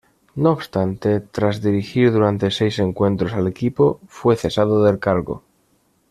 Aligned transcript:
No 0.33 0.49
obstante, 0.51 1.19
tras 1.19 1.61
dirigir 1.61 2.11
durante 2.11 2.49
seis 2.49 2.79
encuentros 2.79 3.33
al 3.33 3.45
equipo 3.45 3.99
fue 4.07 4.35
cesado 4.35 4.83
del 4.83 4.97
cargo. 4.97 5.43